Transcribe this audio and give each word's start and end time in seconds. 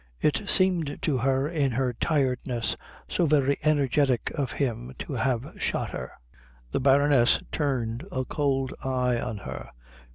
It 0.19 0.49
seemed 0.49 0.97
to 1.03 1.17
her 1.19 1.47
in 1.47 1.73
her 1.73 1.93
tiredness 1.93 2.75
so 3.07 3.27
very 3.27 3.59
energetic 3.63 4.31
of 4.33 4.53
him 4.53 4.95
to 4.97 5.13
have 5.13 5.61
shot 5.61 5.91
her. 5.91 6.13
The 6.71 6.79
Baroness 6.79 7.39
turned 7.51 8.07
a 8.11 8.25
cold 8.25 8.73
eye 8.83 9.19
on 9.19 9.37
her. 9.45 9.69